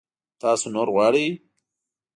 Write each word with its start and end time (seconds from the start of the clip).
تاسو 0.41 0.65
نور 0.75 0.87
غواړئ؟ 0.95 1.25